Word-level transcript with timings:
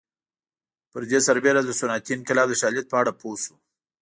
پر 0.91 1.01
دې 1.09 1.19
سربېره 1.27 1.61
د 1.63 1.71
صنعتي 1.79 2.11
انقلاب 2.15 2.47
د 2.49 2.53
شالید 2.61 2.85
په 2.89 2.95
اړه 3.01 3.11
پوه 3.19 3.37
شو 3.43 3.55